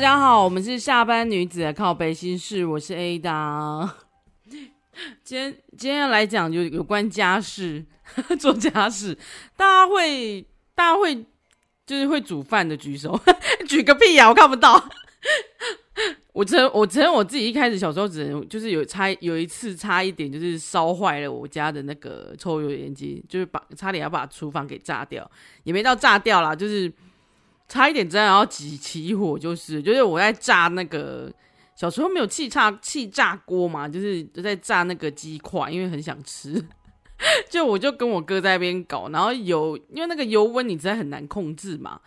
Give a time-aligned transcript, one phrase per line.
[0.00, 3.86] 大家好，我们是下班女子的靠背心事，我是 Ada。
[5.22, 7.84] 今天今天要来讲就有关家事，
[8.40, 9.14] 做家事，
[9.58, 10.40] 大家会
[10.74, 11.14] 大家会
[11.84, 13.20] 就是会煮饭的举手，
[13.68, 14.82] 举个屁呀、我看不到。
[16.32, 25.30] 我承我承认我自己一开始小时候只能就是有差有一次差一点就是烧坏了我家的那个抽油烟机，就是把差点要把厨房给炸掉，
[25.64, 26.90] 也没到炸掉啦，就是。
[27.70, 31.32] 差一点真的要起起火，就是就是我在炸那个
[31.76, 36.60] 小时候没有气炸气炸锅嘛，就是就在炸那个鸡块，因为很想吃，
[37.48, 42.00] 就我就跟我哥在那边搞，然后油因为那个油温你实在很难控制嘛，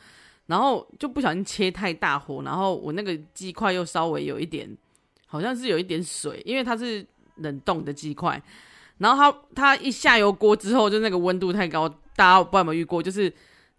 [0.48, 4.70] 然后就不小心切太大火，然后我那个鸡块又稍微有一点，
[5.26, 7.06] 好像是有一点水，因为它是
[7.38, 8.44] 冷冻的鸡块，
[8.98, 13.34] 然后它它一下油锅之后，就那个温度太高，大家不知道有没有遇过，就是。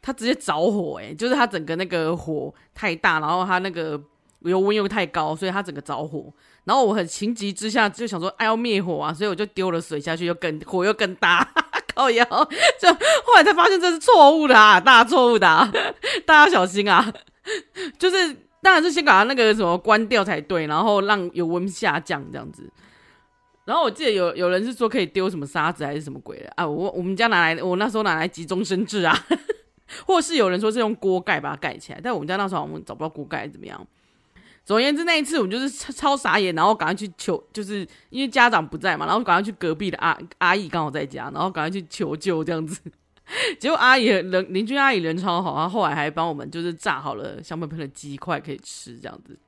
[0.06, 3.98] 它直接着火，欸，诶，就是它整个那个火太大，然后它那个
[4.40, 6.30] 油温又太高，所以它整个着火。
[6.64, 11.50] 然后我很情急之下就想说，哎，要灭火啊，所以我就丢了水下去，又更火又更大，
[11.94, 12.22] 靠腰，
[12.78, 15.72] 就后来才发现这是错误的啊，大错误的啊，
[16.26, 17.10] 大家小心啊！
[17.98, 22.70] 就是当然是先把它那个什么关掉才对，然后让油温下降这样子。
[23.64, 26.68] 然后我记得有有人是说可以丢什么沙子还是什么鬼的啊？
[26.68, 29.18] 我我们家拿来，我那时候拿来急中生智啊。
[30.06, 33.86] 或是有人说是用锅盖把它盖起来，但我们家那时候我们找不到锅盖怎么样？
[34.64, 42.80] 总而言之，那一次我们就是超傻眼，然后赶快去求，就是因为家长不在嘛，然后赶快去隔壁的阿阿姨刚好在家，然后赶快去求救这样子。
[43.60, 49.38] 结果阿姨人邻居阿姨人超好，她后来还帮我们就是炸好了香喷喷的鸡块可以吃这样子。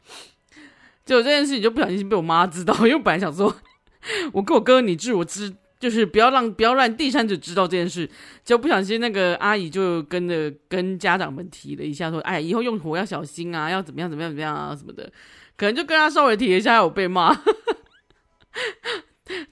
[1.04, 3.54] 结果这件事情就不小心被我妈知道，因为本来想说，
[4.34, 5.54] 我跟我哥你知我知。
[5.78, 8.08] 就是不要让不要让第三者知道这件事，
[8.44, 15.12] 就不小心那个阿姨就跟着跟家长们提了一下，说：“哎，以后用火要小心啊，要怎么样怎么样怎么样啊什么的。”
[15.56, 17.34] 可能就跟他稍微提了一下，有被骂。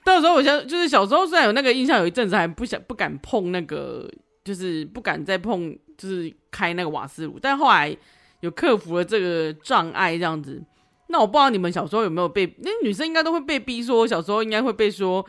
[0.03, 4.11] 到时候我想，就是小时候虽然有那个印象，有一阵子还不想不敢碰那个，
[4.45, 7.39] 就是不敢再碰，就是开那个瓦斯炉。
[7.39, 7.95] 但后来
[8.41, 10.63] 有克服了这个障碍，这样子。
[11.09, 12.55] 那我不知道你们小时候有没有被？
[12.63, 15.27] 那女生应该都会被逼说，小时候应该会被说。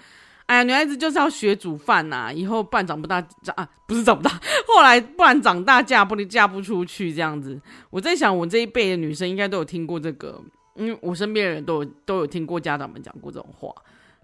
[0.48, 4.30] 哎呀，女孩子就是要学煮饭呐，以后不然长不大长啊，不是长不大，
[4.68, 7.60] 后来不然长大嫁不嫁不出去这样子。
[7.90, 10.40] 我在想，我这一辈的女生应该都有听过这个，
[10.76, 13.74] 因为我身边的人都有都有听过家长们讲过这种话。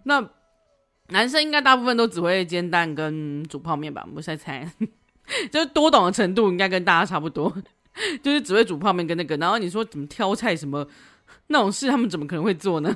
[0.03, 0.23] 那
[1.07, 4.07] 男生应该大部分都只会煎蛋跟煮泡面吧？
[4.15, 4.71] 我在猜，
[5.51, 7.51] 就是多懂的程度应该跟大家差不多，
[8.21, 9.35] 就是只会煮泡面跟那个。
[9.37, 10.87] 然后你说怎么挑菜什么
[11.47, 12.95] 那种事，他们怎么可能会做呢？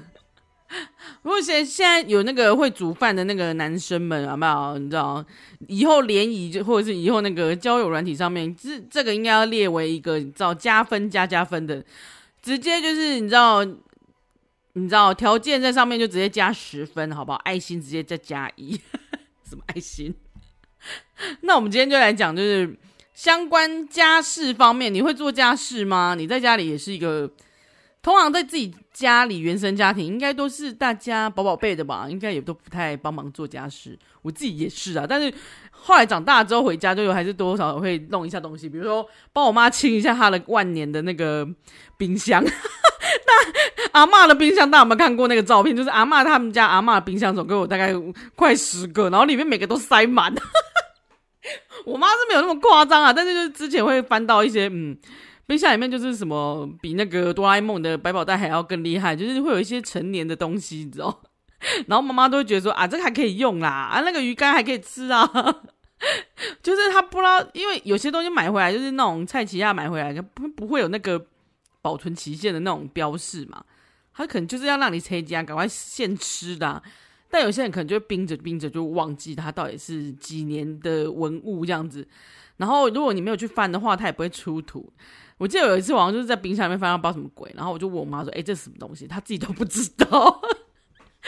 [1.23, 4.77] 如果现现在有那个会煮饭的那个男生们，好不好？
[4.77, 5.23] 你知道，
[5.67, 11.83] 以后联谊就或者是以后那个交友软体上面，这这个应该要列为一个你知道加分加加分的，
[12.41, 13.63] 直接就是你知道，
[14.73, 17.37] 你知道条件在上面就直接加十分，好不好？
[17.45, 18.73] 爱心直接再加一，
[19.47, 20.13] 什么爱心？
[21.41, 22.77] 那我们今天就来讲，就是
[23.13, 26.15] 相关家事方面，你会做家事吗？
[26.17, 27.31] 你在家里也是一个。
[28.05, 33.97] 通常在自己家里，原生家庭应该都是大家宝宝贝的吧，应该也都不太帮忙做家事。
[34.21, 35.33] 我自己也是啊，但是
[35.71, 41.47] 后来长大之后回家，就有还是多少会弄一下东西，比如说帮我妈清一下她的万年的那个
[41.97, 42.43] 冰箱。
[42.45, 45.75] 那阿嬷的冰箱，大家有没有看过那个照片？
[45.75, 47.91] 就是阿嬷他们家阿嬷的冰箱总共有大概
[48.35, 50.31] 快十个，然后里面每个都塞满。
[51.85, 54.95] 我妈是没有那么夸张啊，但是就是之前会翻到一些嗯。
[55.47, 61.21] 冰箱里面就是什么比那个哆啦 A 梦的百宝袋还要更厉害，就是会有一些陈年的东西，你知道？
[61.87, 65.25] 然后妈妈都会觉得说啊，这个还可以用啦，啊，那个鱼干还可以吃啊。
[66.61, 71.25] 就是他不知道，因为有些东西买回来就是那种菜市仔买回来，不不会有那个
[71.81, 73.63] 保存期限的那种标示嘛，
[74.13, 76.81] 他可能就是要让你拆家赶快现吃的。
[77.29, 82.07] 但有些人可能就冰着冰着就忘记它到底是几年的文物这样子。
[82.57, 84.91] 然后如果你没有去翻的话，它也不会出土。
[85.37, 90.41] 我记得有一次，好像就是在冰箱里面翻到不知道什么鬼，然后我就问我妈说：“哎，这是什么东西？”她自己都不知道，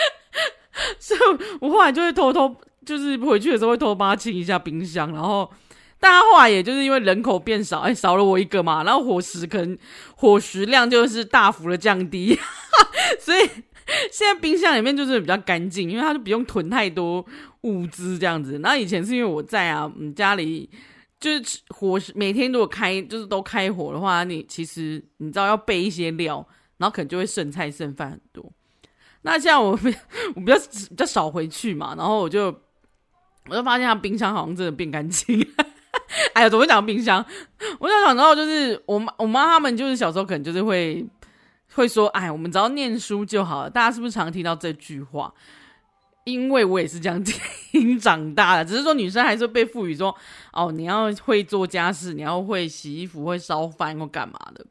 [0.97, 1.19] 所以
[1.59, 2.55] 我后来就会偷偷，
[2.85, 5.11] 就是回去的时候会偷偷帮她清一下冰箱。
[5.11, 5.51] 然后，
[5.99, 9.77] 但她后来也就是因为人口变少，哎，少了我一个嘛，然后伙食可能
[10.15, 12.39] 伙食量就是大幅的降低，
[13.19, 13.41] 所以
[14.09, 17.25] 现在冰箱里面就是比较干净，因为它就不用囤太多
[17.63, 18.57] 物资这样子。
[18.63, 20.69] 然后以前是因为我在啊，嗯家里。
[21.19, 26.45] 就是火，每天如果开就是都开火的话，你其实你知道要备一些料，
[26.77, 28.51] 然后可能就会剩菜剩饭很多。
[29.23, 29.71] 那现在我
[30.35, 30.55] 我比较
[30.89, 32.45] 比较少回去嘛，然后我就
[33.49, 35.45] 我就发现他冰箱好像真的变干净。
[36.33, 37.25] 哎呀，怎么讲冰箱？
[37.79, 41.05] 我就想到就是我妈我妈他们就是小时候可能就是会
[41.73, 45.33] 会说：“哎，我们只要念书就好了。”大家是不是常听到这句话？
[46.27, 50.13] 因为我也是这样听长大的，只是说女生还是被赋予说
[50.51, 54.65] ：“哦，你要会做家事，你要会洗衣服，会烧饭或干嘛的。”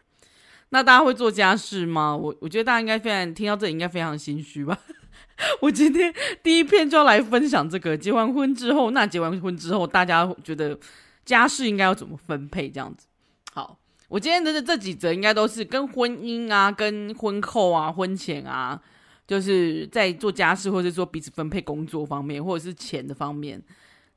[0.69, 2.15] 那大家会做家事吗？
[2.15, 4.79] 我我觉得大家应该非常听到这里应该非常心虚吧。
[5.63, 6.13] 我今天
[6.43, 10.79] 第一篇就要来分享这个结完婚之后，那结完婚之后，大家觉得
[11.25, 12.69] 家事应该要怎么分配？
[12.69, 13.07] 这样子。
[13.55, 18.79] 好，我今天的这几则应该都是跟婚姻啊、跟婚后啊、婚前啊，
[19.27, 23.63] 就是在做家事，或者说彼此分配工作方面，或者是钱的方面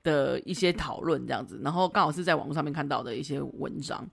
[0.03, 1.59] 的一些讨论，这样子。
[1.63, 4.07] 然后刚好是在网络上面看到的一些文章。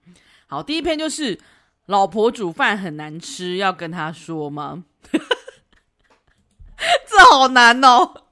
[0.47, 1.39] 好，第一篇就是。
[1.87, 4.83] 老婆煮饭很难吃，要跟她说吗？
[7.07, 8.23] 这好难哦。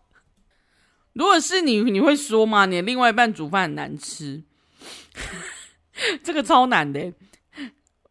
[1.14, 2.66] 如果是你，你会说吗？
[2.66, 4.44] 你另外一半煮饭很难吃，
[6.22, 7.14] 这个超难的。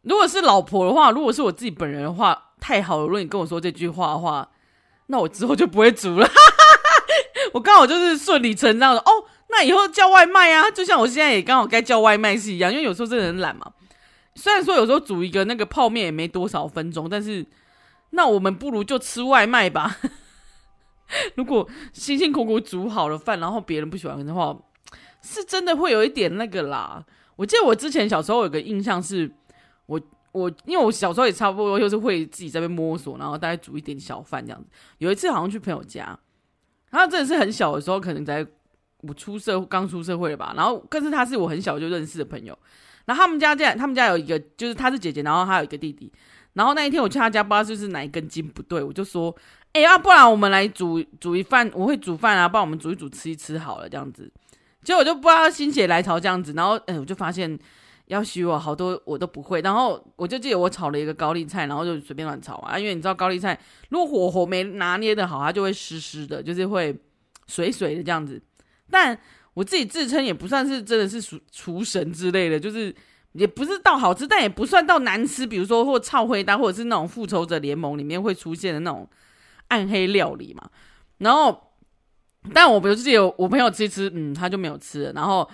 [0.01, 3.03] 如果是老婆的话，如果是我自己本人的话，太好了。
[3.03, 4.49] 如果你跟我说这句话的话，
[5.05, 6.27] 那我之后就不会煮了。
[7.53, 9.11] 我刚好就是顺理成章的哦。
[9.49, 13.71] 那以后叫外卖啊，就像我现在也刚好该叫外卖是一样，因为有时候真的很懒嘛。
[14.33, 17.45] 虽然说有时候煮一个那个泡面也没多少分钟，但是
[18.09, 19.97] 那我们不如就吃外卖吧。
[21.35, 24.57] 如果辛辛苦苦煮好了饭，然后别人不喜欢的话，
[25.21, 27.05] 是真的会有一点那个啦。
[27.35, 29.31] 我记得我之前小时候有个印象是，
[29.85, 30.01] 我
[30.35, 34.67] 我因为我小时候也差不多就是会自己在边摸索，然后大概煮一点小饭这样子。
[34.97, 36.19] 有一次好像去朋友家，
[36.91, 38.45] 然后真的是很小的时候，可能在
[38.97, 42.57] 我出社刚出社会了吧，然后可是他是我很小就认识的朋友。
[43.05, 46.11] 然后他们家这样，他们家有一个，就是他是姐姐，然后还有一个弟弟。
[46.53, 49.33] 然后那一天我去他家，不知道就是哪一根筋不对，我就说
[49.73, 54.31] ：“哎、欸，要、不然我们来煮煮一饭，我会煮饭啊，帮我们煮一煮吃一吃好了，这样子。”
[54.81, 57.59] 结果我就不知道心血来潮这样子，然后哎，我就发现
[58.07, 59.61] 要许我好多我都不会。
[59.61, 63.59] 然后我就记得我炒了一个高丽菜，然后就随便乱炒啊，因为你知道高丽菜
[63.89, 66.95] 如果火候没拿捏的好，它就会湿湿的，就是会
[67.47, 68.41] 水水的这样子。
[68.89, 69.17] 但
[69.53, 72.93] 我自己自称也不算是真的是厨厨神之类的，就是
[73.31, 75.47] 也不是到好吃，但也不算到难吃。
[75.47, 79.09] 比如说或炒灰搭，或者是那种复仇者联盟里面会出现的那种
[79.69, 80.69] 暗黑料理嘛。
[81.17, 81.71] 然后，
[82.53, 85.11] 但我比如自己有我朋友吃一吃，嗯，他就没有吃。
[85.15, 85.49] 然后，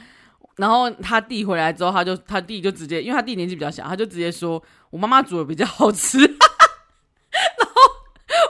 [0.61, 4.61] 然后他弟回来之后，他就他弟就直接，因为他弟年纪比较小，他就直接说
[4.91, 6.19] 我妈妈煮的比较好吃。
[6.21, 7.81] 然后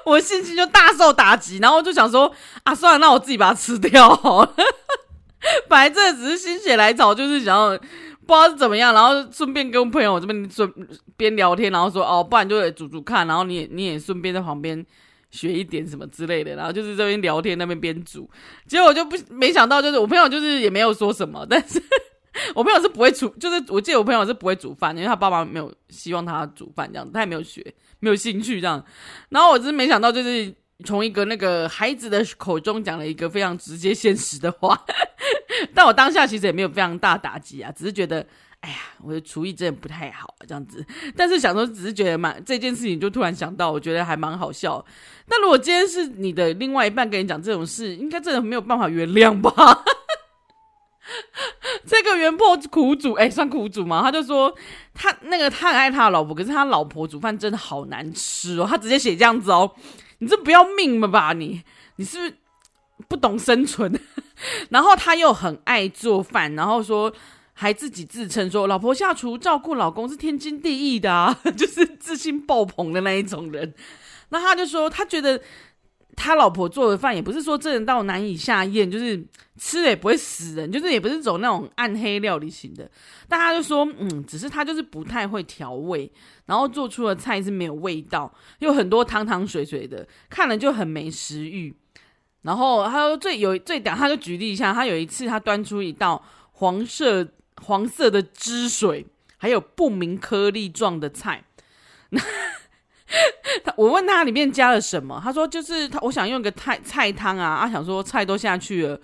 [0.05, 2.29] 我心情就大受打击，然后就想说
[2.63, 4.53] 啊，算了，那我自己把它吃掉好了。
[5.69, 10.69] 本来这只是心血来潮，就是想要不知道是怎么样，然后顺便跟朋友这边顺
[11.15, 14.85] 边聊天，然后说哦，不然就得煮煮看，然后你也你也顺便在旁边
[15.31, 18.29] 学一点什么之类的，然后就是这边聊天那边边煮，
[18.67, 21.81] 结果就不没想到，就是我朋友就是也没有说什么，但是
[22.53, 28.85] 我朋友是不会煮，就是我记得我朋友是不会煮饭，因为他爸爸没有希望他煮饭这样子，他也没有学，没有兴趣这样，
[29.29, 30.53] 然后我真没想到就是。
[30.83, 34.83] 从一个那个孩子的口中讲了一个非常直接现实的话，
[35.75, 38.25] 但我当下其实也没有非常大打击啊，只是觉得，
[38.61, 40.85] 哎呀，我的厨艺真的不太好这样子。
[41.17, 44.83] 但是想说，只是觉得蛮这件事情，就突然想到，我觉得还蛮好笑。
[45.27, 49.51] 那如果今天是你的另外一半跟你讲这种事，应该真的没有办法原谅吧？
[51.87, 54.01] 这个原破苦主，哎，算苦主吗？
[54.03, 54.53] 他就说
[54.93, 59.73] 他那个他很爱他的老婆，可是他老婆煮饭真的好难吃哦，他直接写这样子哦。
[60.19, 61.63] 你这不要命了吧你？
[61.95, 62.33] 你是不是
[63.07, 63.99] 不懂生存？
[64.69, 67.11] 然后他又很爱做饭，然后说
[67.53, 73.73] 还自己自称说老婆下厨照顾老公是天经地义的啊， 就是自信爆棚的那一种人。
[74.29, 75.39] 那他就说他觉得
[76.15, 79.21] 他老婆做的饭也不是说真人到难以下咽，就是
[79.57, 82.89] 吃了也不会死人，就是也不是走那种暗黑料理型的。
[83.27, 86.11] 但他就说嗯，只是他就是不太会调味。
[86.45, 91.73] 然后做出的菜是没有味道，又很多汤汤水水的，看了就很没食欲。
[92.41, 96.21] 然后他说最有最屌，他就举例一下，他有一次他端出一道
[96.53, 97.25] 黄色
[97.63, 99.05] 黄色的汁水，
[99.37, 101.43] 还有不明颗粒状的菜。
[103.63, 108.99] 他我问他里面加了什么，他说就是他我想用个菜菜汤啊，啊想说菜都下去了，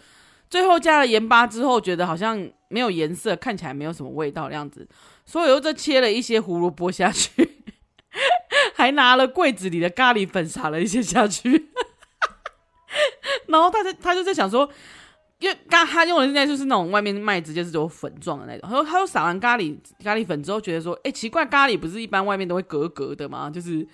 [0.50, 4.88] 最后加了盐巴之后，觉得好像没有颜色，看起来没有什么味道的样子。
[5.26, 7.64] 所以又再切了一些胡萝卜下去，
[8.76, 11.68] 还拿了柜子里的咖喱粉撒了一些下去，
[13.48, 14.70] 然后他在他就在想说，
[15.40, 23.50] 因为刚他用的现在就是那种外面卖直接是有粉状的那种，他说他又撒完咖喱咖喱粉之后，觉得说，哎、奇怪，咖喱不是一般外面都会格格的吗？
[23.50, 23.88] 就是。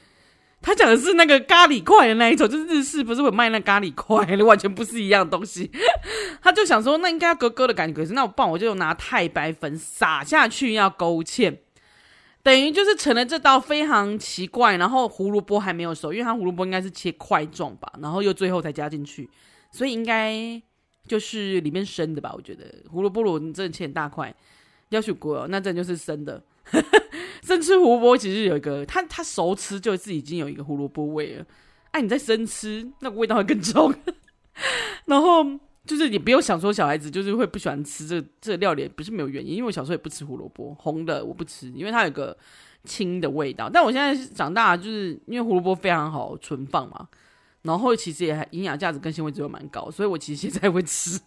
[0.66, 5.70] 他讲的是那个咖喱块的那一种，就是日式不是会卖那咖喱块，完全不是一样的东西。
[6.42, 11.58] 他就想说，那应该要格格的感觉，可是那我不然我就拿太白粉撒下去要勾芡。
[12.42, 19.30] 等于就是成了这道非常奇怪，然后胡萝卜还没有熟，因为它胡萝卜应该是切块状吧，然后又最后才加进去，
[19.70, 20.62] 所以应该
[21.07, 22.31] 就是里面生的吧？
[22.36, 24.33] 我觉得胡萝卜如你真的切大块，
[24.89, 26.43] 要去锅，那真的就是生的。
[27.43, 31.45] 生吃胡萝卜其实有一个，它它熟吃就是已经有一个胡萝卜味了。
[31.91, 33.93] 哎、你在生吃，那个味道会更重。
[35.05, 35.43] 然后
[35.86, 42.36] 就是你不用想说小孩子就是会不喜欢吃这、这个料理，不是没有原因，因为我小时候也不吃胡萝卜，红的我不吃，因为它有个
[42.86, 43.69] 青的味道。
[43.69, 47.07] 但我现在长大，就是因为胡萝卜非常好存放嘛，
[47.63, 51.20] 然后其实也还营养价值跟纤维质又蛮高，所以我其实现在会吃。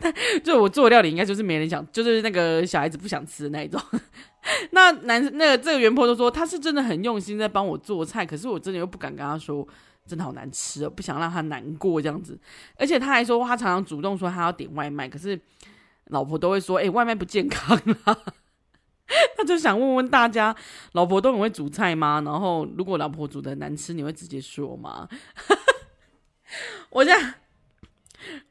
[0.00, 3.80] 但 就我做的料理，应该就是没人想，就是那个小孩子不想吃的那一种。
[4.72, 9.66] 那男那个这个原 PO 都说他是真的很用心在帮我做菜，可是我真的又不敢跟他说
[10.06, 12.38] 真的好难吃哦，不想让他难过这样子。
[12.76, 15.38] 而且他还说他常常主动说他要点外卖，可是
[16.06, 18.16] 老婆都会说哎、外卖不健康啊。
[19.36, 20.54] 他就想问问大家，
[20.92, 22.22] 老婆都很会煮菜吗？
[22.24, 25.08] 然后如果老婆煮的难吃，你会直接说吗？
[26.90, 27.34] 我这样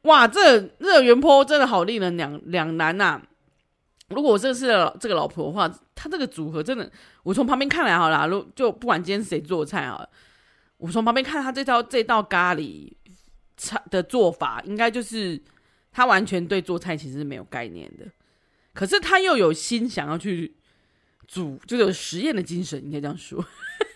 [0.04, 3.22] 哇，这这个原 PO 真的好令人两两难呐、
[4.10, 4.68] 如果我这是
[5.00, 6.90] 这个老婆的话，她这个组合真的，
[7.24, 10.08] 我从旁边看来好了，如就不管今天谁做菜啊，
[10.78, 12.92] 我从旁边看她这道这道咖喱
[13.58, 15.42] 菜的做法，应该就是
[15.92, 18.06] 他完全对做菜其实是没有概念的，
[18.78, 20.56] 可是他又有心想要去
[21.26, 23.44] 煮，就有实验的精神，应该这样说。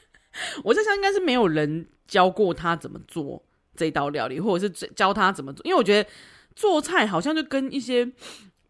[0.66, 3.44] 我在想，应该是没有人教过他怎么做
[3.76, 6.10] 这道料理，或者是教他怎么做，因为我觉得
[6.56, 8.12] 做菜好像就跟一些。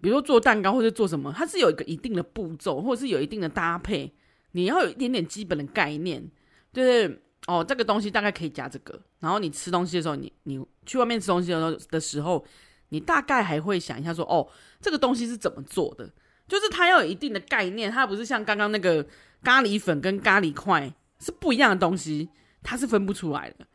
[0.04, 4.12] 比如说做蛋糕或者做什么，它是有一个一定的步骤，或者是有一定的搭配，
[4.54, 6.28] 你要有一点点基本的概念，
[6.74, 12.44] 就是哦，这个东西大概可以加这个，然后你吃东西的时候，你你去外面吃东西的时候的时候，
[12.90, 14.48] 你大概还会想一下说，哦，
[14.82, 16.10] 这个东西是怎么做的，
[16.48, 19.06] 就是它要有一定的概念，它不是像刚刚那个
[19.44, 22.30] 咖喱粉跟咖喱块是不一样的东西，
[22.64, 23.66] 它是分不出来的，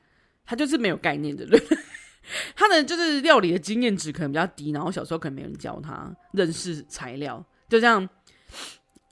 [0.44, 1.62] 它就是没有概念的人。
[2.56, 8.08] 他的就是料理的经验值可能比较低，然后小时候可能没人教他认识材料，就这样。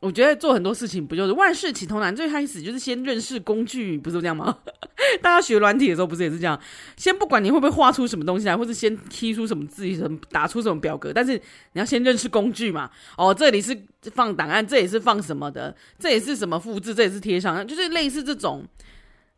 [0.00, 4.58] 我觉得做很多事情不就是万事起头难，最开始就是先认识工具，不是这样吗？
[5.22, 6.60] 大家学软体的时候不是也是这样？
[6.96, 11.32] 先不管你会不会画出什么东西来，或是先踢出什么字，什么打出什么表格，但是
[11.72, 12.90] 你要先认识工具嘛。
[13.16, 13.74] 哦，这里是
[14.12, 18.64] 放档案，这也是放什么的，这也是什么复制，这也是贴上，就是类似这种。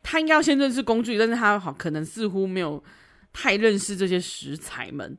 [0.02, 2.82] 他应该要先认识工具，但是他好可能似乎没有。
[3.38, 5.14] 太认识这些食材们，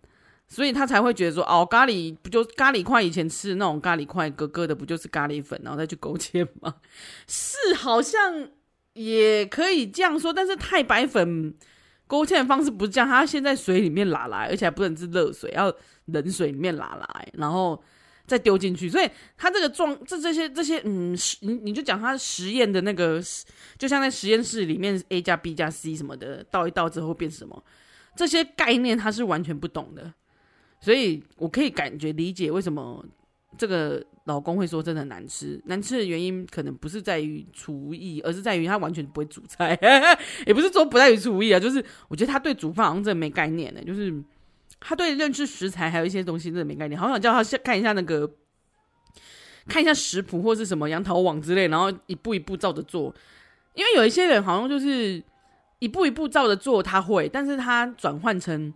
[0.49, 3.03] 所以他才会觉得说，哦，咖喱不就咖喱块？
[3.03, 6.75] 以前吃的那种咖喱块，哥哥的不就是咖喱粉，然后再去勾芡吗？
[7.27, 8.49] 是，好像
[8.93, 10.31] 也可以这样说。
[10.31, 11.53] 但是太白粉
[12.07, 15.71] 勾芡的方式不是这样，它先在水里面拉来，而且还不能是热水，要
[16.05, 17.83] 冷水里面拉来，然后
[18.25, 18.89] 再丢进去。
[18.89, 23.21] 所以他这个状，这这些这些，嗯，你你就讲他实验的那个，
[23.77, 27.61] 就像在实验室里面 A 加 B 加 C 什么的，倒一倒之后变什么？
[28.15, 30.11] 这些概念他是完全不懂的，
[30.79, 33.03] 所以我可以感觉理解为什么
[33.57, 35.59] 这个老公会说真的难吃。
[35.65, 39.77] 难吃的原因可能不是在于厨艺，而是在于他完全不会煮菜。
[40.45, 43.83] 也不是说不在于厨艺啊，就是我觉得他对煮饭好像真的没概念呢。
[43.83, 44.13] 就是
[44.79, 46.99] 他对认识食材还有一些东西真的没概念。
[46.99, 48.29] 好想叫他先看一下那个，
[49.67, 53.13] 看一下食谱或是什么杨桃网之类，然后一步一步照着做。
[53.73, 55.23] 因为有一些人好像就是。
[55.79, 58.73] 一步一步照着做，他会，但是他转换成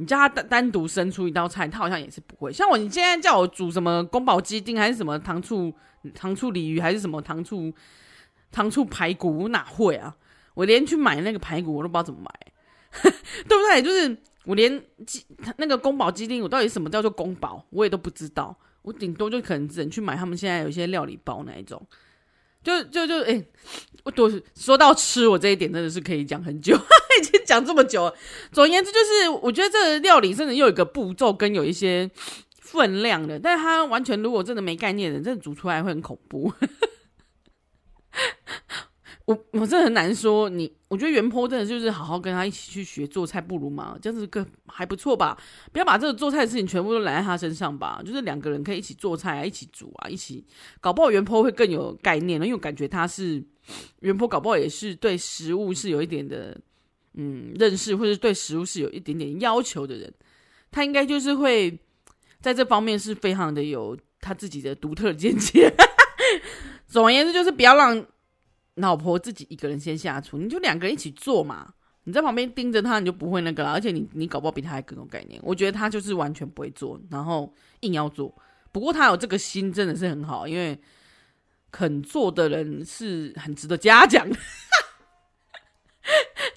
[0.00, 2.52] 你叫他单单独生出一道菜，他好像也是不会。
[2.52, 5.74] 像我，你现在叫我煮什么宫保鸡丁，还是什么糖醋
[6.14, 7.72] 糖醋鲤鱼，还是什么糖醋
[8.52, 10.16] 糖醋排骨，我哪会啊？
[10.54, 12.30] 我连去买那个排骨我都不知道怎么买，
[13.02, 13.82] 对不对？
[13.82, 15.24] 就是我连鸡
[15.56, 18.56] 那个宫保鸡丁，我到底什么叫做宫保，我也都不知道。
[18.82, 21.84] 我顶多就可能只能去买他们现在有一些料理包那一种。
[22.62, 23.42] 就就就哎、
[24.04, 26.76] 我多说到吃，我这一点真的是可以讲很久，
[27.48, 28.14] 讲这么久。
[28.52, 32.10] 总而言之，就是我觉得这个料理真的又有一个步骤跟有一些
[32.60, 36.52] 分量的，但是它完全如果真的没概念的，真的煮出来会很恐怖。
[39.24, 45.38] 我我真的很难说你，我觉得原 PO 真的就是好好跟他一起去学做菜不如嘛，这样子个还不错吧？
[45.70, 48.00] 不要把这个做菜的事情全部都揽在他身上吧。
[48.04, 50.42] 就是两个人可以一起做菜啊，一起煮啊，一起
[50.80, 53.44] 搞不好原 PO 会更有概念了，因为我感觉他是
[54.00, 56.58] 原 PO，搞不好也是对食物是有一点的
[57.18, 60.10] 嗯认识，或者对食物是有一点点要求的人，
[60.70, 61.78] 他应该就是会
[62.40, 65.70] 在这方面是非常的有他自己的独特见解。
[66.88, 68.06] 总而言之，就是不要让。
[68.78, 71.74] 老婆自己一个人先下厨，你就两个人一起做嘛。
[72.04, 73.72] 你在旁边盯着他，你就不会那个了。
[73.72, 75.40] 而且你你搞不好比他还更有概念。
[75.42, 78.32] 我觉得他就是完全不会做，然后硬要做。
[78.70, 80.78] 不过他有这个心，真的是很好，因为
[81.72, 84.36] 肯做的人是很值得嘉奖的。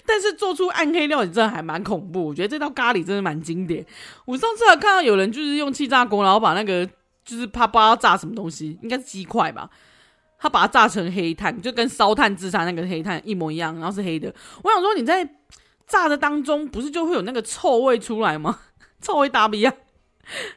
[0.06, 3.84] 但是做出暗黑料理真的还蛮恐怖，我觉得这道咖喱真的蛮经典。
[4.24, 6.84] 我上次还看到有人就是用气炸锅，然后把那个
[7.24, 9.70] 就是啪啪炸什么东西，应该是鸡块吧，
[10.38, 14.34] 他把它炸成黑炭，就跟烧炭自杀那个黑炭一模一样，然后是黑的。
[14.64, 15.28] 我想说你在
[15.86, 18.60] 炸的当中不是就会有那个臭味出来吗？
[19.00, 19.74] 臭味大逼啊！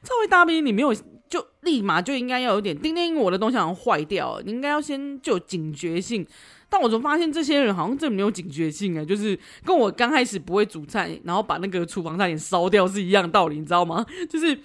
[0.04, 0.94] 臭味大逼，你没有
[1.28, 6.26] 就立马就应该要有点叮叮，我的东西好像坏掉了，你应该要先就警觉性。
[6.70, 14.06] 但我就发现这些人好像真的没有警觉性哎，就是跟我刚开始不会煮菜，然后把那个厨房差点烧掉是一样道理，你知道吗？
[14.30, 14.60] 就是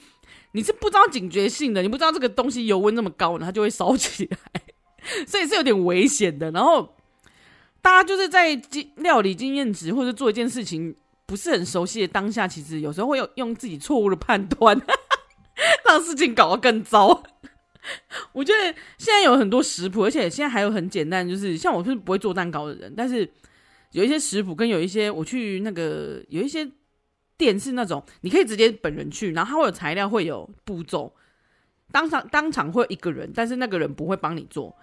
[0.52, 4.62] 你是不知道警觉性的，你不知道这个东西油温那么高，它就会烧起来，
[5.26, 6.50] 所以是有点危险的。
[6.50, 6.97] 然后
[7.80, 10.95] 大家就是在经料理经验值或者做一件事情
[11.26, 14.80] 不是很熟悉的当下，其实有时候会用用自己错误的判断，
[15.87, 17.23] 让事情搞得更糟。
[18.33, 18.65] 我觉得
[18.99, 23.27] 现在有很多食谱，而且现在还有很简单，就是像我是不会做蛋糕的人，但是
[23.93, 26.69] 有一些食谱跟有一些我去那个有一些
[27.39, 31.13] 店是那种你可以直接本人去，然后他会有材料，会有步骤，
[31.91, 34.77] 当场当场会有一个人，但是那个人不会帮你做，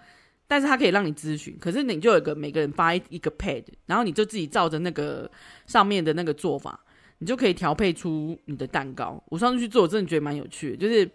[0.48, 5.30] 但是他可以让你咨询，可是你就有一个每个人发一个 pad，然后你就自己照着那个
[5.66, 6.78] 上面的那个做法，
[7.18, 9.22] 你就可以调配出你的蛋糕。
[9.28, 11.08] 我上次去做，我真的觉得蛮有趣，就是。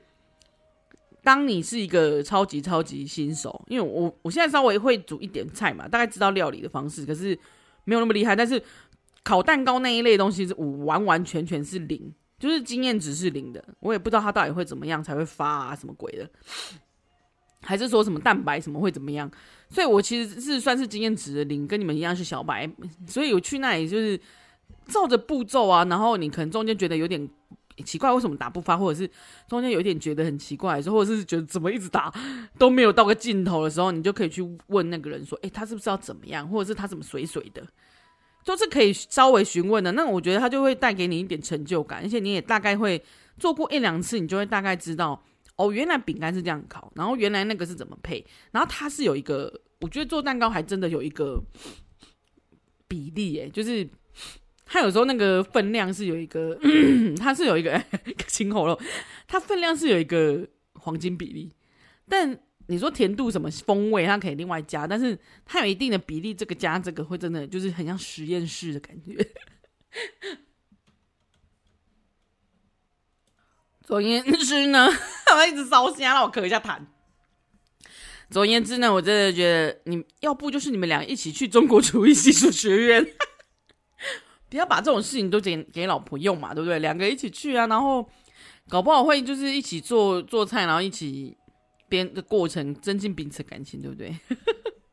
[1.24, 7.38] 当你是一个超级超级新手，因为我我现在稍微会煮一点菜嘛，大概知道料理的方式，可是
[7.86, 8.36] 没有那么厉害。
[8.36, 8.62] 但是
[9.24, 13.63] 烤蛋糕那一类东西，是我完完全全是零，就是经验值是零的。
[13.80, 16.30] 我也不知道它到底会怎么样才会发啊，什么鬼的，
[17.62, 19.32] 还是说什么蛋白什么会怎么样？
[19.70, 22.70] 所以我其实是算是经验值的零，跟你们一样是小白。
[23.07, 24.20] 所以我去那里就是
[24.88, 27.29] 照着步骤啊，然后你可能中间觉得有点。
[27.81, 28.77] 奇怪，为什么打不发？
[28.77, 29.09] 或者是
[29.48, 32.14] 中间有一点觉得很奇怪的时候，或者是觉得怎么一直打
[32.59, 36.48] 都没有到个尽头的时候，你就可以去问那个人说：“诶，他是不是要怎么样？
[36.48, 37.66] 或者是他怎么水水的？”
[38.46, 39.92] 就是可以稍微询问的。
[39.94, 43.01] 那我觉得他就会带给你一点成就感，而且你也大概会
[43.40, 45.24] 做过一两次，你就会大概知道
[45.55, 51.42] 哦，原来饼干是这样烤，然后原来那个是怎么配，然后它是有一个，我觉得做蛋糕还真的有一个
[52.88, 53.90] 比例，诶，就是。
[54.74, 56.59] 它有时候那个分量是有一个，
[57.22, 57.79] 它是有一个
[58.25, 58.75] 青喉咙，
[59.27, 61.53] 它分量是有一个黄金比例。
[62.09, 69.16] 但你说甜度什么风味，它可以另外加，但是它有一定的比例，这个加这个会真的就是很像实验室的感觉。
[73.86, 74.90] 总言之呢，
[75.38, 76.79] 我一直烧声，让我咳一下痰。
[78.31, 83.07] 总言之呢，我真的觉得你要不就是你们俩一起去中国厨艺技术学院。
[84.53, 86.77] 不要把这种事情都给给老婆用嘛，对不对？
[86.77, 88.07] 两个一起去啊，然后
[88.70, 91.35] 搞不好会就是一起做做菜，然后一起
[91.89, 94.16] 编的过程，增进彼此感情，对不对？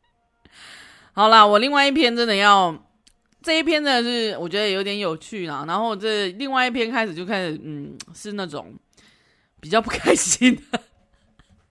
[1.12, 2.74] 好啦，我另外一篇真的要
[3.42, 8.74] 这一篇呢是我觉得有点有趣啦，然后这另外一篇开始就开始嗯是那种
[9.60, 10.80] 比较不开心的，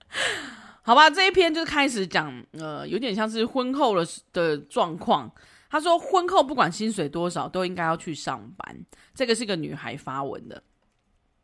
[0.84, 1.10] 好吧？
[1.10, 5.32] 这一篇就开始讲呃有点像是婚后的的状况。
[5.71, 10.63] 他说：“婚后不管薪水多少，都应该要去上班。”这个是个女孩发文的。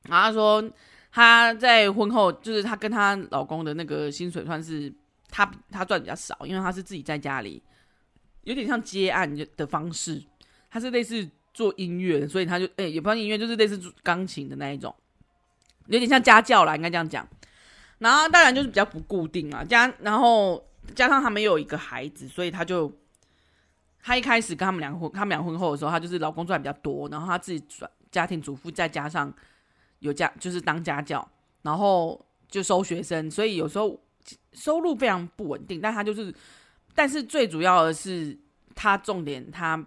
[0.09, 0.71] 然后她说
[1.13, 4.91] ：“她在婚后，就是她跟她老公的那个薪水算是
[5.29, 7.61] 她她赚比较少，因为她是自己在家里，
[8.45, 10.23] 有点像接案的方式。
[10.71, 14.93] 她是类似做音乐，所以她就诶、欸、也不算音乐，就是类似钢琴的那一种，
[15.85, 17.27] 有点像家教啦，应该这样讲。
[17.99, 22.91] 然后当然就是比较不固定啊，加然后加上他没有一个孩子，所以他就。”
[24.06, 29.34] 她一开始跟他们两个婚，他们俩婚后的时候，她就是老公赚比较多，然后她自己转家庭主妇，再加上
[29.98, 31.28] 有家就是当家教，
[31.63, 34.00] 然后就收学生，所以有时候
[34.54, 35.82] 收入非常不稳定。
[35.82, 36.32] 但她就是，
[36.94, 38.38] 但是最主要的是，
[38.76, 39.84] 她重点，她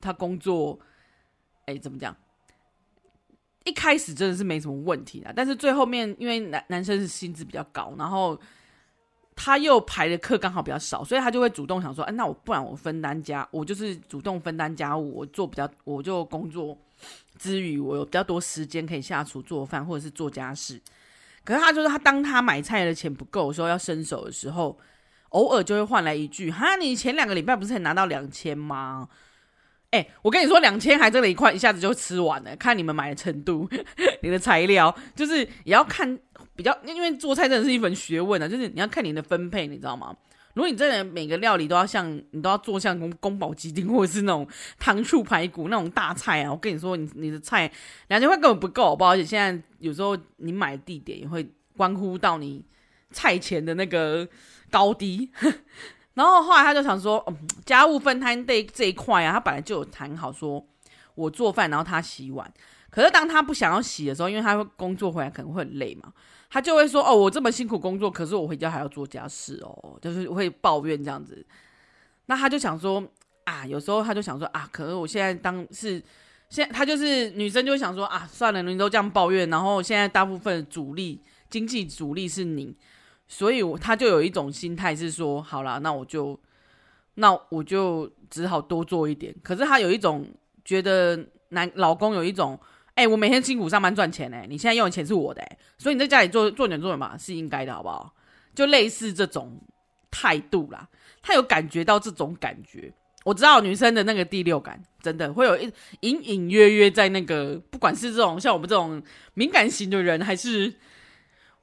[0.00, 0.80] 她工作，
[1.66, 2.16] 哎，怎么讲？
[3.64, 8.40] 一开始真的是没什么问题的，但是最后面因为男男生是薪资比较高，然后。
[9.40, 16.76] 他又排的课刚好比较少，所以他就会主动想说：“哎，那我不然我分担家，我就是主动分担家务，我做比较，我就工作
[17.38, 20.82] 之余，我有比较多时间可以下厨做饭或者是做家事。
[21.44, 24.76] 可是他就是他，当他买菜的钱不够，说要伸手的时候，
[25.28, 29.08] 偶尔就会换来一句：‘哈，你前两个礼拜不是才拿到两千吗？’
[29.92, 33.68] 哎，我跟你说，两千还真的一块一下子就吃完了，看你们买的程度，
[34.20, 36.18] 你的材料就是也要看。”
[36.58, 40.12] 比较，因为做菜真的是一门学问啊，就是你要看你的分配，你知道吗？
[40.54, 44.44] 如果你真的每个料理都要像你都要做像宫宫保鸡丁或者是那种
[44.76, 47.70] 糖醋排骨那种大菜啊，我跟你说，你你的菜
[48.08, 49.12] 两千块根本不够，好不好？
[49.12, 52.64] 而且现在有时候你买的地点也会关乎到你
[53.12, 54.28] 菜钱的那个
[54.68, 55.30] 高低。
[56.14, 60.66] 然后后来他就想说，嗯，家务分摊这这一块啊，他本来就有谈好说，
[61.14, 62.52] 我做饭，然后他洗碗。
[62.90, 66.10] 可是当他不想要洗的时候，因为他会工作回来可能会很累嘛，
[66.50, 71.44] 他就会说，哦，我这么辛苦工作，可是我回家还要做家事哦，就是会抱怨这样子。
[72.26, 73.02] 那他就想说，
[73.44, 76.02] 啊，有时候他就想说，啊，可是我现在当是
[76.48, 82.76] 现在他就是女生就想说，啊，算了，你都这样抱怨，然后现在大部分主力经济主力是你。
[83.30, 86.40] 所以，他就有一种心态是说，好啦，那我就，
[87.16, 89.34] 那我就只好多做一点。
[89.42, 90.26] 可是他有一种
[90.64, 92.58] 觉得男老公有一种，
[92.98, 95.40] 哎、我每天辛苦上班赚钱，哎，你现在用的钱是我的，
[95.78, 98.12] 所以你在家里做做点做点嘛，是应该的，好不好？
[98.54, 99.60] 就类似这种
[100.10, 100.88] 态度啦。
[101.22, 102.92] 他有感觉到这种感觉，
[103.24, 109.00] 我知道女生的那个第六感，真的会有一隐隐约约在那个，不管是这种像我们这种
[109.34, 110.74] 敏感型的人，还是。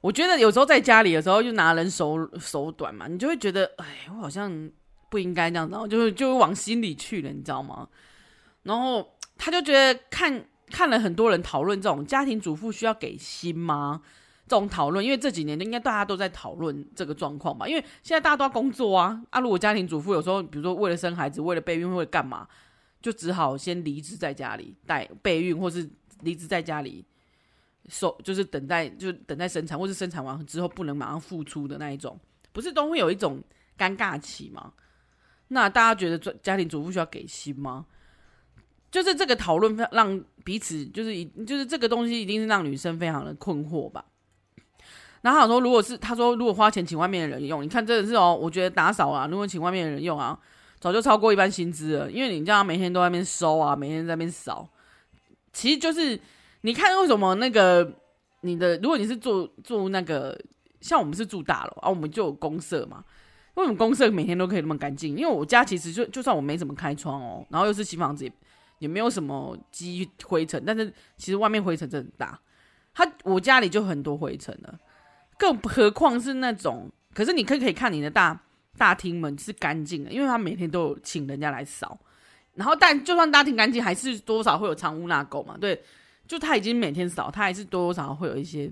[0.02, 4.70] 我觉得有时候在家里的时候就拿人手手短嘛，你就会觉得，哎，我好像
[5.10, 7.88] 不应该这样，然后就就往心里去了，你知道吗？
[8.62, 14.02] 然后他就觉得看看了很多人讨论这种家庭主妇需要给薪吗？
[14.48, 19.40] 这种讨论，因为这几年应该大家都在讨论这个状况吧，因为现在大家都要工作啊啊！
[19.40, 22.46] 如果家庭主妇有时候，比如说为了生孩子，为了备孕，为了干嘛，
[23.02, 27.04] 就只好先离职在家里带备孕，或是离职在家里。
[27.88, 32.18] 收就是等待，就等待生产，或是生产完之后不能马上复出的那一种，
[32.52, 33.40] 不是都会有一种
[33.78, 34.72] 尴尬期吗？
[35.48, 37.86] 那大家觉得家庭主妇需要给薪吗？
[38.96, 44.02] 就是这个讨论让彼此就是一就是这个东西一定是让女生非常的困惑吧。
[45.20, 50.38] 然后他说，如果是他说如果花钱请外面的人用，你看真的是哦，我觉得打扫啊，如果请外面的人用啊，
[50.80, 54.68] 早就超过一般薪资了，因为你这样每天都在那边收啊，每天在那边扫，
[55.52, 56.18] 其实就是。
[56.62, 57.88] 你看为什么那个
[58.40, 60.36] 你的，如果你是住住那个，
[60.80, 63.04] 像我们是住大楼啊，我们就有公社嘛。
[63.54, 65.16] 为什么公设每天都可以那么干净？
[65.16, 68.32] 因为我家其实就就算我没怎么开窗哦，然后又是新房子也，
[68.78, 72.40] 也没有什么积灰尘，但是其实外面灰尘真的很大。
[72.94, 74.78] 他我家里就很多灰尘了，
[75.38, 76.90] 更何况是那种。
[77.14, 78.38] 可是你可以可以看你的大
[78.76, 81.98] 大厅门是干净的，因为他每天都有请人家来扫。
[82.54, 85.82] 然后但就算大厅干净，还是多少会有藏污纳垢嘛，对。
[86.26, 88.68] 就他已经每天扫，他还是多多少少会有一些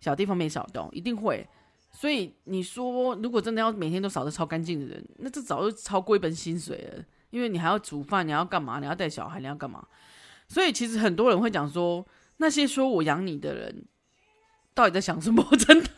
[0.00, 1.46] 小地方没扫到，一定会。
[1.92, 7.04] 所以你说，如果真的要每天都扫得超干净的人，那这早就超过一本薪水了。
[7.30, 8.78] 因为你还要煮饭，你要干嘛？
[8.78, 9.86] 你要带小孩，你要干嘛？
[10.48, 12.06] 所以其实很多人会讲说，
[12.38, 13.84] 那些说我养你的人，
[14.74, 15.44] 到底在想什么？
[15.56, 15.88] 真的，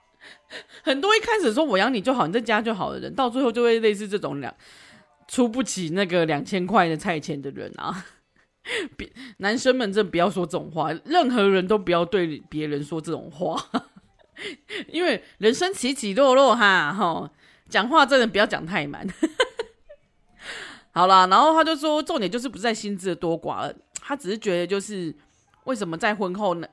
[0.84, 4.54] 很多一开始说我养你就好，你在家就好的人，到最后就会类似这种两
[5.28, 8.06] 出不起那个两千块的菜钱的人啊。
[8.98, 13.58] 别男生们真不要说这种话，任何人都不要对别人说这种话，
[14.88, 17.30] 因为人生起起落落哈，哈，
[17.70, 19.06] 讲话真的不要讲太满。
[20.92, 25.14] 好啦，然后他就说，重点就是不在薪资的多寡，他只是觉得就是
[25.64, 26.68] 为什么在婚后呢，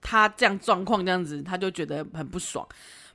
[0.00, 2.66] 他这样状况这样子，他就觉得很不爽。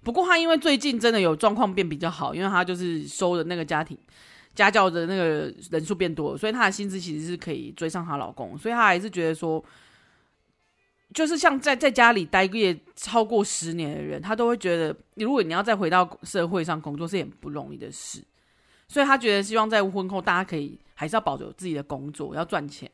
[0.03, 3.97] 不过他因为最近真的有状况变比较好，因为他就是收的那个家庭。
[4.55, 9.63] 家教的那个人数变多了，所以她的薪资其实是可以追上她老公，所以她还是觉得说，
[11.13, 12.57] 就是像在在家里待个
[12.95, 18.23] 超过十年的人，她都会觉得，如果你要再回到社会上工作是很不容易的事，
[18.87, 22.89] 所以他觉得希望在婚后大家可以还是要保留自己的工作，要赚钱。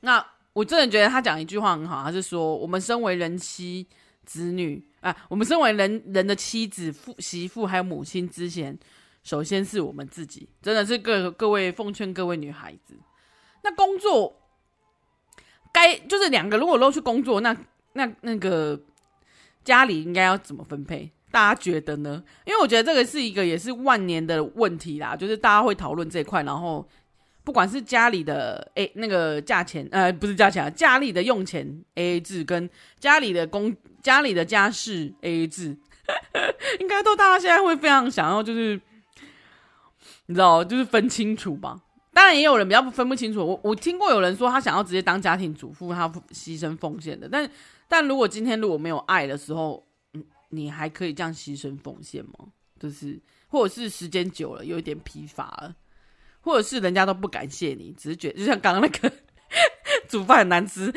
[0.00, 3.86] 那我真的觉得他讲一句话很好，他是说，我们身为人妻、
[4.24, 8.78] 子女啊，我们身为人人的妻子、父媳妇还有母亲之前。
[9.24, 12.94] 首先是我们自己，真的是各各位奉劝各位女孩子，
[13.62, 14.38] 那工作
[15.72, 17.56] 该就是两个，如果都去工作，那
[17.94, 18.78] 那那个
[19.64, 21.10] 家里应该要怎么分配？
[21.34, 22.22] 大家觉得呢？
[22.46, 26.88] 因为我觉得这个是一个也是万年的问题啦，就是大家会讨论这一块，然后
[27.42, 31.66] 不管是家里的诶那个价钱，呃，不是价钱啊，家里的用钱
[31.96, 32.70] AA 制跟
[33.00, 35.76] 家里的工家里的家事 AA 制，
[36.78, 38.80] 应该都大家现在会非常想要就是。
[40.26, 41.78] 你知道，就是分清楚吧。
[42.10, 43.46] 当然，也有人比较分不清楚。
[43.46, 47.28] 我我听过有人说，他想要直接当家庭主妇，他牺牲奉献的。
[47.30, 47.46] 但
[47.86, 49.84] 但如果今天如果没有爱的时候，
[50.54, 52.32] 你还可以这样牺牲奉献吗？
[52.78, 55.74] 就是，或者是时间久了有一点疲乏了，
[56.40, 59.12] 或者是人家都不感谢你，只是觉得就像刚刚那个
[60.08, 60.92] 煮饭很难吃，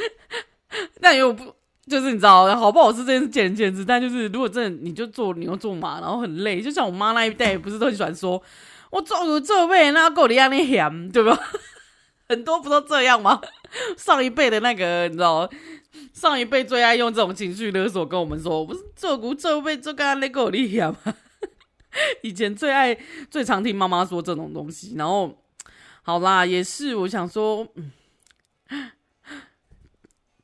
[1.00, 3.86] 但又不就是你知道好不好吃这件事见仁见智。
[3.86, 8.42] 但就是如果真的你就做牛做马，然后很累，就像我妈那一代，不是都很喜欢说。
[8.90, 11.38] 我做有这辈，那够你让你嫌，对吧？
[12.30, 13.42] 很多不都这样吗？
[13.98, 15.50] 上一辈的那个，你知道，
[16.14, 20.98] 上一辈最爱用这种情绪勒索跟我们说，我不是做古这辈就跟他那个厉害吗？
[22.22, 22.96] 以前最爱
[23.32, 25.44] 最常听妈妈说这种东西，然后
[26.04, 27.92] 好啦，也是我想说，嗯，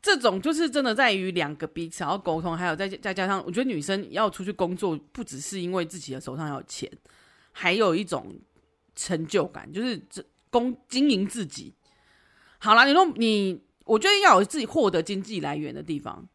[0.01, 6.89] 这种就是真的在于两个彼此要沟通，还有再再加上，我觉得女生要出去工作，不只是因为自己的手上有钱，
[7.51, 8.33] 还有一种
[8.95, 11.73] 成就感，就是这工经营自己。
[12.59, 16.29] 好啦，你说你，我觉得要有自己获得经济来源的地方。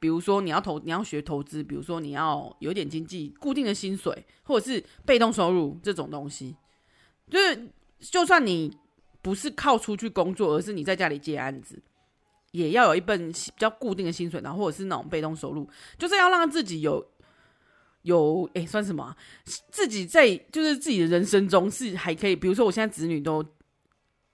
[0.00, 6.56] 比如说你要投，你要学投资，比如说你要有点经济固定的薪水，或者是被动收入这种东西，
[7.30, 7.68] 就是
[8.00, 8.76] 就算你
[9.22, 11.82] 不是靠出去工作，而是你在家里接案子，
[12.50, 17.06] 也要有一份比较固定的薪水，然后或者是那种被动收入，就是要让自己有
[18.04, 19.14] 有哎、欸、算什么、
[19.70, 23.44] 自己在就是自己的人生中是还可以，比如说我现在子女都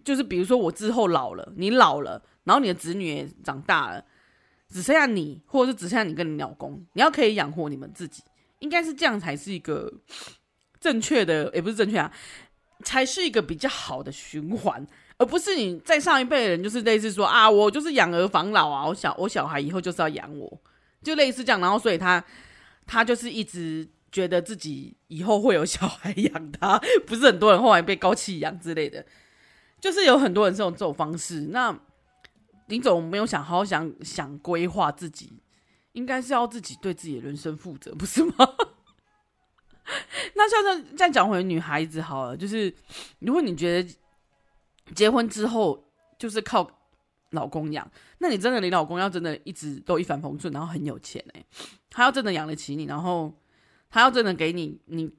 [0.05, 4.05] 就是比如说我之后老了，你老了，然后你的子女也长大了。
[4.73, 8.23] 只剩下你，或者是只剩下你跟你老公，你要可以养活你们自己，
[8.61, 9.93] 应该是这样才是一个
[10.79, 12.13] 正确的，也不是正确啊，
[12.85, 20.63] 才是一个比较好的循环，而不是你在上一辈的人就是类似说啊，我就是养儿防老啊，我小我小孩以后就是要养我，
[21.03, 22.25] 就类似这样，然后所以他
[22.91, 26.77] 他就是一直觉得自己以后会有小孩养他，
[27.07, 29.07] 不是很多人后来被高弃养之类的，
[29.81, 31.79] 就是有很多人是用这种方式，那。
[32.67, 35.43] 林总没有想好好想想规划自己，
[35.91, 38.35] 应该是要自己对自己的人生负责，不是吗？
[40.35, 42.73] 那像这样讲回女孩子好了，就是
[43.19, 43.97] 如果你觉得
[44.95, 45.85] 结婚之后
[46.17, 46.65] 就是靠
[47.31, 51.45] 老公养，那你真的你老公要真的一直都一帆风顺，然后很有钱哎，
[51.89, 53.33] 他要真的养得起你，然后
[53.89, 55.11] 他要真的给你你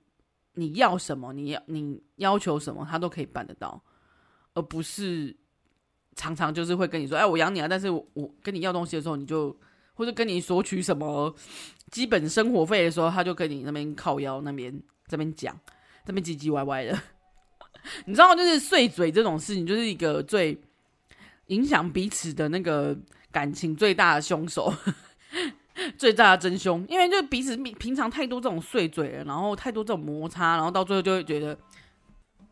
[0.53, 3.83] 你要什么，你要你要求什么，他都可以办得到，
[4.53, 5.35] 而不是。
[6.13, 7.69] 常常就是会跟你说，哎，我养你啊！
[7.69, 9.57] 但是我，我跟你要东西的时候，你就
[9.93, 11.33] 或者跟你索取什么
[11.89, 15.57] 基本生活费的时候，他就跟你那边靠腰那边这边讲，
[16.05, 16.99] 这边唧唧歪歪的。
[18.05, 20.61] 你知道，就是碎嘴这种事情，就是一个最
[21.51, 22.97] 影响彼此的那个
[23.31, 24.73] 感情最大的凶手，
[25.97, 26.85] 最大的真凶。
[26.89, 31.57] 因为就彼此平常太多这种碎嘴了，然后太多这种摩擦，然后到最后就会觉得。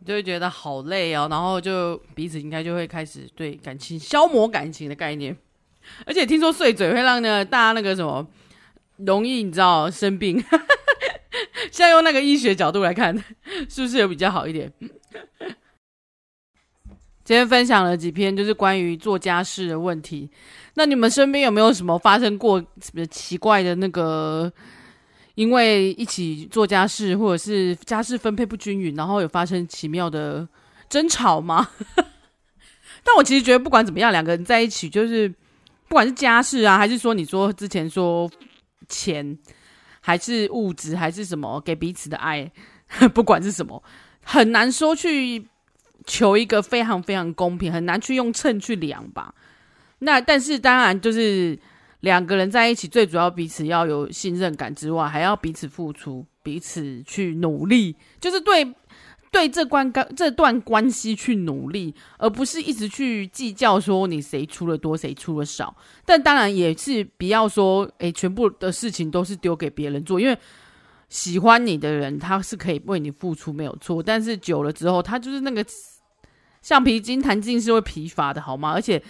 [0.05, 5.35] 就会觉得好累哦，然后就彼此应该就会开始对感情消磨感情的概念，
[6.05, 8.25] 而且听说碎嘴会让呢大家那个什么
[8.95, 10.41] 容易你知道生病，
[11.69, 13.13] 现在用那个医学角度来看，
[13.67, 14.71] 是不是有比较好一点？
[17.29, 20.27] 今天分享了几篇就是关于做家事的问题，
[20.73, 24.51] 那你们身边有没有什么发生过什么奇怪的那个？
[25.35, 30.49] 因为一起做家事，或者是家事分配不均匀，然后有发生奇妙的
[30.89, 31.69] 争吵吗？
[33.05, 35.29] 但我其实觉得，不管怎么样，两个人在一起，就是
[35.87, 38.27] 不管是家事啊，还是说你说之前说
[38.87, 39.37] 钱，
[40.01, 42.51] 还是物质，还是什么给彼此的爱，
[43.13, 43.83] 不管是什么，
[44.23, 45.45] 很难说去
[46.09, 49.33] 求一个非常非常公平，很难去用秤去量吧。
[49.99, 51.57] 那但是当然就是。
[52.01, 58.73] 两个人在一起，最主要彼此要有信任感之外，还要彼此付出，彼此去努力，就是对
[59.29, 65.75] 对这关关这段关系去努力，而不是一直去计较说你谁出了多，谁出了少。
[66.05, 70.37] 但当然也是不要说，诶，全部的事情都是丢给别人做，因为
[71.09, 75.65] 喜欢你的人他是可以为你付出没有错，但是久了之后，他就是那个
[76.61, 78.71] 橡皮筋弹尽是会疲乏的，好吗？
[78.73, 79.01] 而且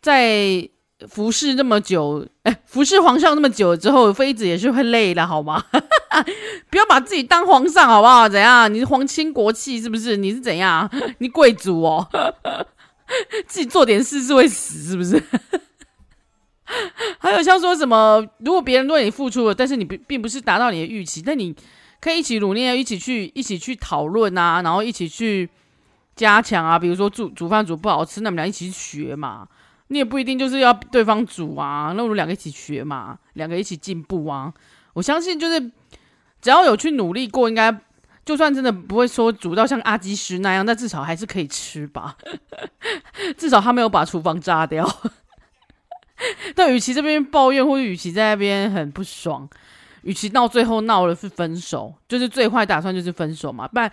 [0.00, 0.68] 在。
[1.10, 5.62] 服侍那么久，哎，服侍皇上那么久之后，妃子也是会累的，好吗？
[6.70, 8.26] 不要把自己当皇上，好不好？
[8.26, 8.72] 怎样？
[8.72, 10.16] 你是皇亲国戚是不是？
[10.16, 10.90] 你是怎样？
[11.18, 12.08] 你贵族哦，
[13.46, 15.22] 自己做点事是会死是不是？
[17.20, 21.54] 还有像说什么，如果别人对你付出了，但是你并并不是达到你的预期，但你
[22.00, 25.50] 可以一起努力，一起去一起去讨论啊，然后一起去
[26.16, 26.76] 加强啊。
[26.76, 29.46] 比如说煮煮饭煮不好吃，那我们俩一起学嘛。
[29.88, 34.52] 你也不一定就是要对方煮啊，那我们两个一起学嘛，两个一起进步啊。
[34.94, 35.60] 我相信就是
[36.42, 37.72] 只要有去努力过，应该
[38.24, 42.16] 就算真的不会说煮到像阿基师那样，那至少还是可以吃吧。
[43.38, 44.84] 至少他没有把厨房炸掉。
[46.56, 49.48] 但与其这边抱怨，或者与其在那边很不爽，
[50.02, 53.92] 与其到最后闹了是分手，就是最坏打算就是分手嘛，不然。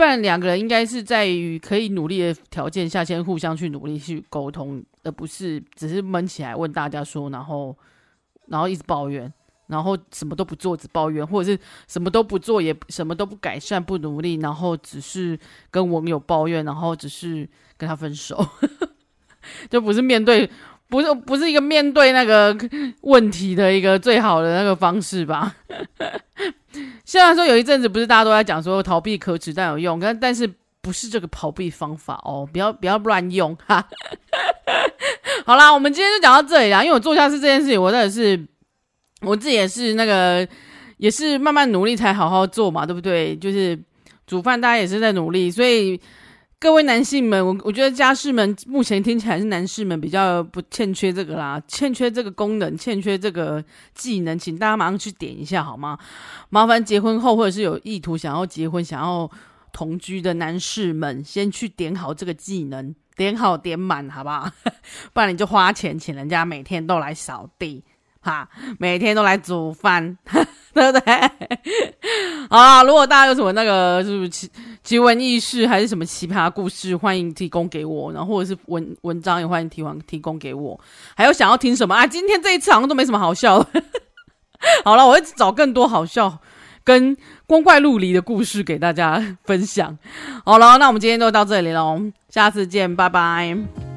[0.00, 7.76] 不然两个人应该是在于可以努力的条件下，先互相去努力去沟通，而不是只是闷起来问大家说，然后
[8.46, 9.30] 然后一直抱怨，
[9.66, 15.38] 然后什么都不做只抱怨，或者是什么都不做也什么都不改善不努力，然后只是
[15.70, 18.42] 跟网友抱怨，然后只是跟他分手，
[19.68, 20.48] 就不是面对
[20.88, 22.56] 不是不是一个面对那个
[23.02, 25.56] 问题的一个最好的那个方式吧？
[27.04, 33.86] 虽然说有一阵子不是大家都在讲说逃避可耻但有用，但但是不是这个逃避方法哦，不要不要乱用哈。
[35.46, 38.46] 好啦，我们今天就讲到这里啦，因为我做下次这件事情，我真的是
[39.22, 40.46] 我自己也是那个
[40.96, 43.36] 也是慢慢努力才好好做嘛，对不对？
[43.36, 43.78] 就是
[44.26, 46.00] 煮饭，大家也是在努力，所以。
[46.62, 55.98] 各位男性们，我我觉得家事们目前听起来是男士们比较不欠缺这个啦，欠缺这个功能，欠缺这个技能，请大家马上去点一下好吗？
[56.50, 59.30] 麻烦结婚后或者是有意图想要结婚、想要
[59.72, 64.46] 同居的男士们，先去点好这个技能，点好点满，好不好？
[65.14, 67.82] 不然你就花钱请人家每天都来扫地。
[68.22, 68.46] 哈，
[68.78, 70.18] 每天都来煮饭，
[70.72, 71.30] 对不对？
[72.48, 74.50] 啊，如果大家有什么那个就是奇
[74.82, 80.78] 奇闻异事，还是什么奇葩故事，欢迎提供给我，然后或者是文文章也欢迎提完提供给我。
[81.16, 82.06] 还有想要听什么啊？
[82.06, 83.82] 今天这一次好像都没什么好笑的。
[84.84, 86.38] 好了，我会找更多好笑
[86.84, 89.98] 跟光怪陆离的故事给大家分享。
[90.44, 93.89] 好了，那我们今天就到这里喽，下次见，拜拜。